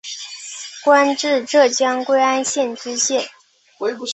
[0.83, 3.23] 官至浙江归安县知县。